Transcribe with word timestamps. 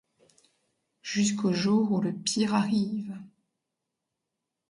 Jusqu'au 1.03 1.53
jour 1.53 1.91
où 1.91 2.01
le 2.01 2.11
pire 2.11 2.55
arrive... 2.55 3.13